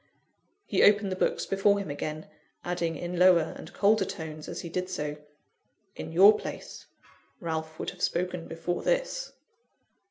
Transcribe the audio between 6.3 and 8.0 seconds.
place, Ralph would